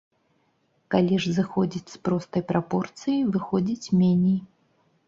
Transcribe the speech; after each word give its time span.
Калі 0.95 1.19
ж 1.25 1.33
зыходзіць 1.37 1.91
з 1.93 2.01
простай 2.09 2.41
прапорцыі, 2.53 3.19
выходзіць 3.37 3.93
меней. 4.01 4.39